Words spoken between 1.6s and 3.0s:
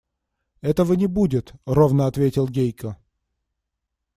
ровно ответил Гейка.